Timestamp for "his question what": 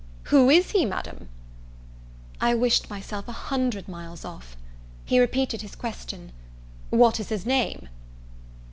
5.61-7.19